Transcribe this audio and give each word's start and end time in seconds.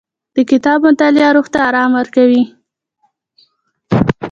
د 0.35 0.37
کتاب 0.51 0.79
مطالعه 0.87 1.29
روح 1.35 1.47
ته 1.53 1.59
ارام 1.69 1.91
ورکوي. 1.99 2.43